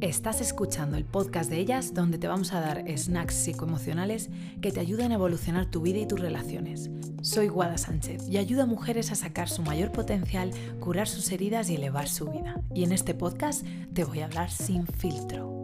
[0.00, 4.30] Estás escuchando el podcast de ellas donde te vamos a dar snacks psicoemocionales
[4.62, 6.88] que te ayuden a evolucionar tu vida y tus relaciones.
[7.20, 11.68] Soy Guada Sánchez y ayudo a mujeres a sacar su mayor potencial, curar sus heridas
[11.68, 12.62] y elevar su vida.
[12.72, 15.58] Y en este podcast te voy a hablar sin filtro.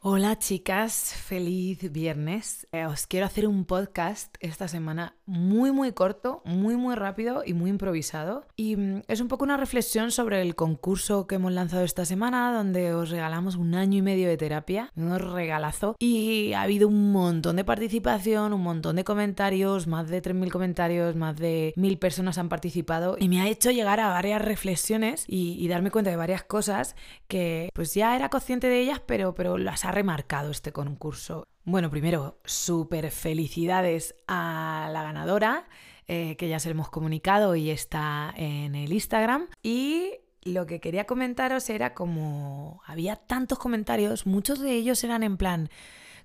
[0.00, 2.68] Hola chicas, feliz viernes.
[2.70, 7.52] Eh, os quiero hacer un podcast esta semana muy muy corto, muy muy rápido y
[7.52, 8.44] muy improvisado.
[8.56, 12.52] Y mm, es un poco una reflexión sobre el concurso que hemos lanzado esta semana,
[12.52, 15.96] donde os regalamos un año y medio de terapia, un regalazo.
[15.98, 21.14] Y ha habido un montón de participación, un montón de comentarios, más de 3.000 comentarios,
[21.14, 23.16] más de 1.000 personas han participado.
[23.20, 26.96] Y me ha hecho llegar a varias reflexiones y, y darme cuenta de varias cosas
[27.28, 31.46] que pues ya era consciente de ellas, pero, pero las ha remarcado este concurso.
[31.68, 35.68] Bueno, primero, súper felicidades a la ganadora,
[36.06, 39.48] eh, que ya se lo hemos comunicado y está en el Instagram.
[39.62, 40.12] Y
[40.44, 45.68] lo que quería comentaros era como había tantos comentarios, muchos de ellos eran en plan,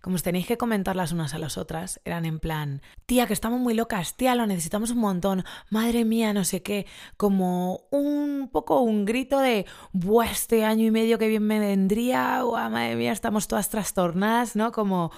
[0.04, 3.32] como os tenéis que comentar las unas a las otras, eran en plan, tía, que
[3.32, 8.50] estamos muy locas, tía, lo necesitamos un montón, madre mía, no sé qué, como un
[8.52, 12.98] poco un grito de, buah, este año y medio que bien me vendría, buah, madre
[12.98, 14.74] mía, estamos todas trastornadas, ¿no?
[14.74, 15.10] Como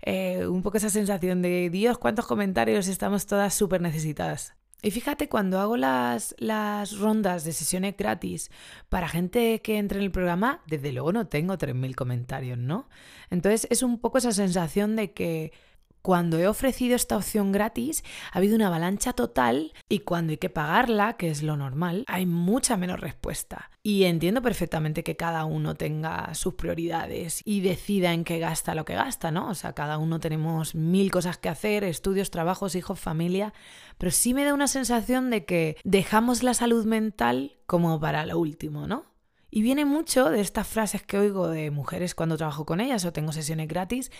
[0.00, 4.54] eh, un poco esa sensación de, Dios, cuántos comentarios, estamos todas súper necesitadas.
[4.82, 8.50] Y fíjate, cuando hago las, las rondas de sesiones gratis
[8.88, 12.88] para gente que entre en el programa, desde luego no tengo 3.000 comentarios, ¿no?
[13.28, 15.52] Entonces es un poco esa sensación de que
[16.02, 20.50] cuando he ofrecido esta opción gratis, ha habido una avalancha total y cuando hay que
[20.50, 23.70] pagarla, que es lo normal, hay mucha menos respuesta.
[23.82, 28.84] Y entiendo perfectamente que cada uno tenga sus prioridades y decida en qué gasta lo
[28.84, 29.48] que gasta, ¿no?
[29.48, 33.54] O sea, cada uno tenemos mil cosas que hacer, estudios, trabajos, hijos, familia,
[33.98, 38.38] pero sí me da una sensación de que dejamos la salud mental como para lo
[38.38, 39.09] último, ¿no?
[39.50, 43.12] Y viene mucho de estas frases que oigo de mujeres cuando trabajo con ellas o
[43.12, 44.10] tengo sesiones gratis,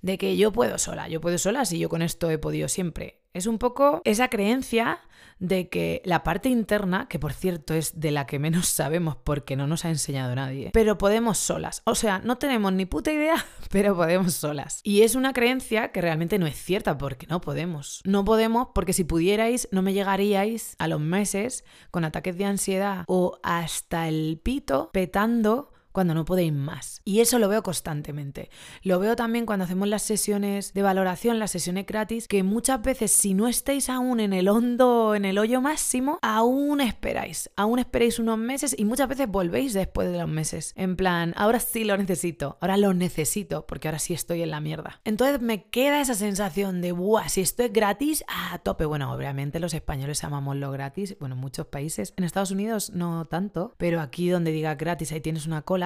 [0.00, 3.21] de que yo puedo sola, yo puedo sola si yo con esto he podido siempre.
[3.34, 5.00] Es un poco esa creencia
[5.38, 9.56] de que la parte interna, que por cierto es de la que menos sabemos porque
[9.56, 11.82] no nos ha enseñado nadie, pero podemos solas.
[11.84, 14.80] O sea, no tenemos ni puta idea, pero podemos solas.
[14.82, 18.02] Y es una creencia que realmente no es cierta porque no podemos.
[18.04, 23.04] No podemos porque si pudierais no me llegaríais a los meses con ataques de ansiedad
[23.06, 27.00] o hasta el pito petando cuando no podéis más.
[27.04, 28.50] Y eso lo veo constantemente.
[28.82, 33.12] Lo veo también cuando hacemos las sesiones de valoración, las sesiones gratis, que muchas veces
[33.12, 38.18] si no estáis aún en el hondo, en el hoyo máximo, aún esperáis, aún esperáis
[38.18, 40.72] unos meses y muchas veces volvéis después de los meses.
[40.76, 44.60] En plan, ahora sí lo necesito, ahora lo necesito, porque ahora sí estoy en la
[44.60, 45.00] mierda.
[45.04, 48.86] Entonces me queda esa sensación de, buah, si esto es gratis, a tope.
[48.86, 53.26] Bueno, obviamente los españoles amamos lo gratis, bueno, en muchos países, en Estados Unidos no
[53.26, 55.81] tanto, pero aquí donde diga gratis ahí tienes una cola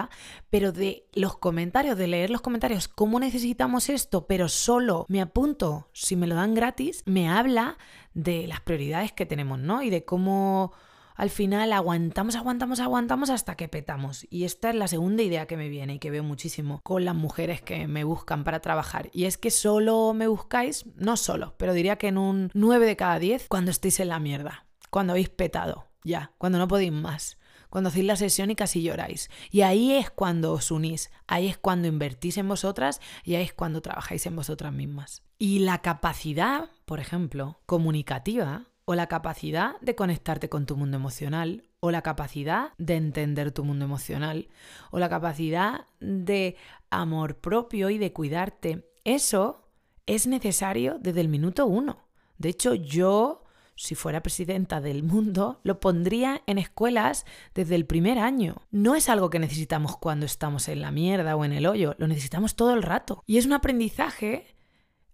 [0.50, 5.88] pero de los comentarios, de leer los comentarios, cómo necesitamos esto, pero solo me apunto
[5.92, 7.78] si me lo dan gratis, me habla
[8.14, 9.82] de las prioridades que tenemos, ¿no?
[9.82, 10.72] Y de cómo
[11.16, 14.26] al final aguantamos, aguantamos, aguantamos hasta que petamos.
[14.30, 17.14] Y esta es la segunda idea que me viene y que veo muchísimo con las
[17.14, 19.08] mujeres que me buscan para trabajar.
[19.12, 22.96] Y es que solo me buscáis, no solo, pero diría que en un 9 de
[22.96, 27.38] cada 10 cuando estéis en la mierda, cuando habéis petado, ya, cuando no podéis más
[27.76, 29.28] cuando hacéis la sesión y casi lloráis.
[29.50, 33.52] Y ahí es cuando os unís, ahí es cuando invertís en vosotras y ahí es
[33.52, 35.22] cuando trabajáis en vosotras mismas.
[35.38, 41.64] Y la capacidad, por ejemplo, comunicativa, o la capacidad de conectarte con tu mundo emocional,
[41.80, 44.48] o la capacidad de entender tu mundo emocional,
[44.90, 46.56] o la capacidad de
[46.88, 49.68] amor propio y de cuidarte, eso
[50.06, 52.08] es necesario desde el minuto uno.
[52.38, 53.42] De hecho, yo
[53.76, 58.62] si fuera presidenta del mundo, lo pondría en escuelas desde el primer año.
[58.70, 62.08] No es algo que necesitamos cuando estamos en la mierda o en el hoyo, lo
[62.08, 63.22] necesitamos todo el rato.
[63.26, 64.56] Y es un aprendizaje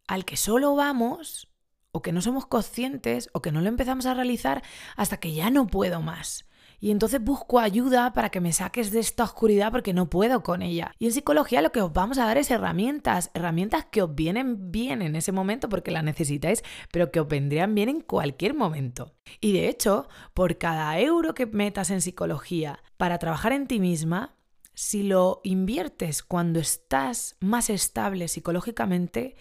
[0.07, 1.49] al que solo vamos
[1.91, 4.63] o que no somos conscientes o que no lo empezamos a realizar
[4.97, 6.47] hasta que ya no puedo más.
[6.83, 10.63] Y entonces busco ayuda para que me saques de esta oscuridad porque no puedo con
[10.63, 10.93] ella.
[10.99, 14.73] Y en psicología lo que os vamos a dar es herramientas, herramientas que os vienen
[14.73, 19.15] bien en ese momento porque las necesitáis, pero que os vendrían bien en cualquier momento.
[19.41, 24.35] Y de hecho, por cada euro que metas en psicología para trabajar en ti misma,
[24.75, 29.37] si lo inviertes cuando estás más estable psicológicamente,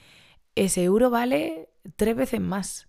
[0.53, 2.87] ese euro vale tres veces más.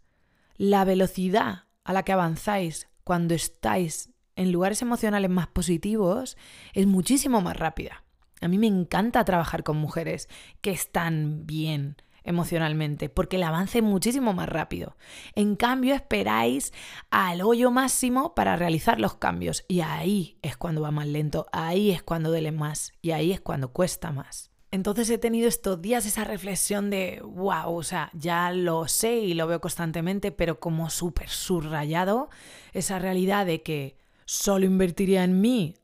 [0.58, 6.36] La velocidad a la que avanzáis cuando estáis en lugares emocionales más positivos
[6.72, 8.04] es muchísimo más rápida.
[8.40, 10.28] A mí me encanta trabajar con mujeres
[10.60, 14.96] que están bien emocionalmente, porque el avance es muchísimo más rápido.
[15.34, 16.72] En cambio, esperáis
[17.10, 21.90] al hoyo máximo para realizar los cambios y ahí es cuando va más lento, ahí
[21.90, 24.50] es cuando duele más y ahí es cuando cuesta más.
[24.70, 29.34] Entonces he tenido estos días esa reflexión de, wow, o sea, ya lo sé y
[29.34, 32.30] lo veo constantemente, pero como súper subrayado
[32.72, 34.01] esa realidad de que
[34.32, 35.74] solo invertiría en mí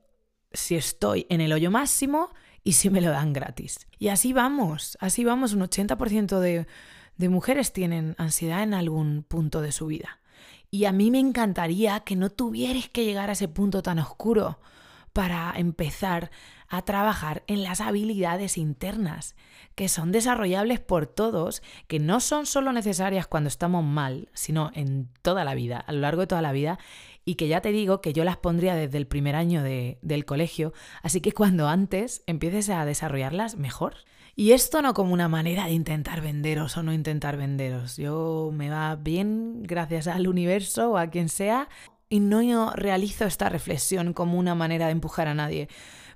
[0.53, 2.31] si estoy en el hoyo máximo
[2.65, 3.87] y si me lo dan gratis.
[3.99, 6.67] Y así vamos, así vamos, un 80% de,
[7.19, 10.21] de mujeres tienen ansiedad en algún punto de su vida.
[10.71, 14.59] Y a mí me encantaría que no tuvierais que llegar a ese punto tan oscuro
[15.13, 16.31] para empezar
[16.69, 19.35] a trabajar en las habilidades internas,
[19.75, 25.09] que son desarrollables por todos, que no son solo necesarias cuando estamos mal, sino en
[25.23, 26.79] toda la vida, a lo largo de toda la vida,
[27.29, 30.73] y que ya te digo que yo las pondría desde el primer año del colegio,
[31.03, 33.97] así que cuando antes empieces a desarrollarlas, mejor.
[34.35, 37.99] Y esto no como una manera de intentar venderos o no intentar venderos.
[37.99, 41.69] Yo me va bien gracias al universo o a quien sea
[42.09, 45.69] y no realizo esta reflexión como una manera de empujar a nadie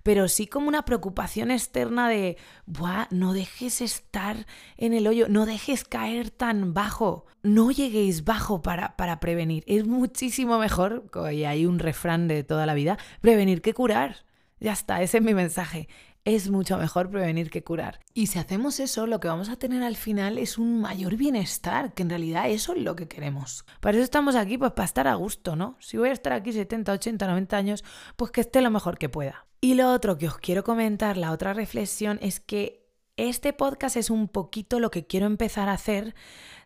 [0.03, 4.47] pero sí como una preocupación externa de, Buah, no dejes estar
[4.77, 9.65] en el hoyo, no dejes caer tan bajo, no lleguéis bajo para, para prevenir.
[9.67, 14.25] Es muchísimo mejor, y hay un refrán de toda la vida, prevenir que curar.
[14.61, 15.89] Ya está, ese es mi mensaje.
[16.25, 17.99] Es mucho mejor prevenir que curar.
[18.15, 21.95] Y si hacemos eso, lo que vamos a tener al final es un mayor bienestar,
[21.95, 23.65] que en realidad eso es lo que queremos.
[23.81, 25.77] Para eso estamos aquí, pues para estar a gusto, ¿no?
[25.81, 27.85] Si voy a estar aquí 70, 80, 90 años,
[28.15, 29.47] pues que esté lo mejor que pueda.
[29.61, 32.83] Y lo otro que os quiero comentar, la otra reflexión, es que
[33.17, 36.15] este podcast es un poquito lo que quiero empezar a hacer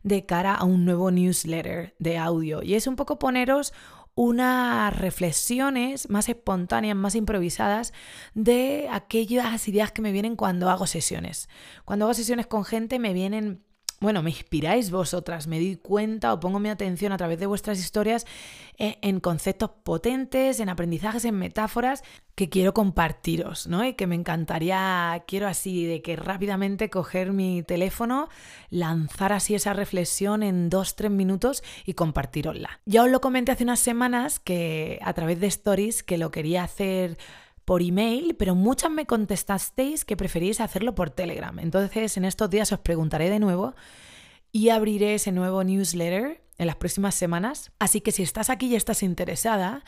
[0.03, 2.63] de cara a un nuevo newsletter de audio.
[2.63, 3.73] Y es un poco poneros
[4.17, 7.93] unas reflexiones más espontáneas, más improvisadas
[8.35, 11.49] de aquellas ideas que me vienen cuando hago sesiones.
[11.85, 13.63] Cuando hago sesiones con gente me vienen
[14.01, 17.79] bueno, me inspiráis vosotras, me di cuenta o pongo mi atención a través de vuestras
[17.79, 18.27] historias
[18.77, 22.03] eh, en, conceptos potentes, en aprendizajes, en metáforas
[22.35, 23.83] que quiero compartiros, ¿no?
[23.87, 28.29] Y que me encantaría, quiero así, de que rápidamente coger mi teléfono,
[28.69, 32.81] lanzar así esa reflexión en dos, tres minutos y compartirosla.
[32.85, 36.65] Ya os lo comenté hace unas semanas que a través de stories que lo quería
[36.65, 37.17] hacer
[37.67, 41.59] por email, pero muchas me contestasteis que preferís hacerlo por Telegram.
[41.59, 43.75] Entonces, en estos días os preguntaré de nuevo
[44.53, 47.73] y abriré ese nuevo newsletter en las próximas semanas.
[47.81, 49.85] Así que si estás aquí y estás interesada,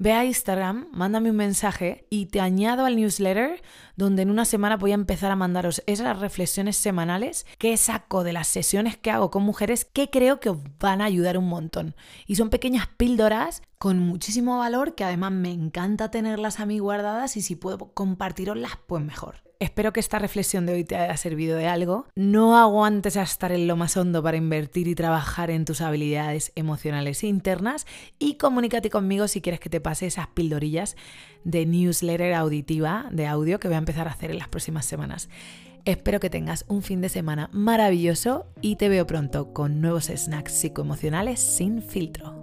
[0.00, 3.60] Ve a Instagram, mándame un mensaje y te añado al newsletter
[3.96, 8.32] donde en una semana voy a empezar a mandaros esas reflexiones semanales que saco de
[8.32, 11.96] las sesiones que hago con mujeres que creo que os van a ayudar un montón.
[12.28, 17.36] Y son pequeñas píldoras con muchísimo valor que además me encanta tenerlas a mí guardadas
[17.36, 19.47] y si puedo compartiroslas, pues mejor.
[19.60, 22.06] Espero que esta reflexión de hoy te haya servido de algo.
[22.14, 26.52] No aguantes a estar en lo más hondo para invertir y trabajar en tus habilidades
[26.54, 27.84] emocionales internas
[28.20, 30.94] y comunícate conmigo si quieres que te pase esas pildorillas
[31.42, 35.28] de newsletter auditiva de audio que voy a empezar a hacer en las próximas semanas.
[35.84, 40.52] Espero que tengas un fin de semana maravilloso y te veo pronto con nuevos snacks
[40.52, 42.37] psicoemocionales sin filtro.